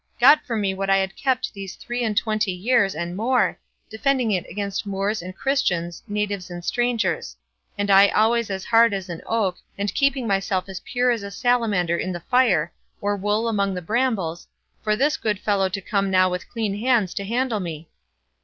[0.19, 4.31] got from me what I had kept these three and twenty years and more, defending
[4.31, 7.35] it against Moors and Christians, natives and strangers;
[7.77, 11.29] and I always as hard as an oak, and keeping myself as pure as a
[11.29, 14.47] salamander in the fire, or wool among the brambles,
[14.81, 17.87] for this good fellow to come now with clean hands to handle me!"